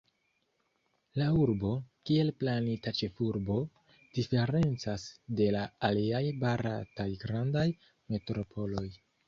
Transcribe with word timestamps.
La 1.21 1.27
urbo, 1.41 1.73
kiel 2.09 2.31
planita 2.43 2.93
ĉefurbo, 3.01 3.59
diferencas 4.17 5.07
de 5.43 5.49
la 5.59 5.63
aliaj 5.91 6.25
barataj 6.47 7.09
grandaj 7.25 7.71
metropoloj. 8.13 8.87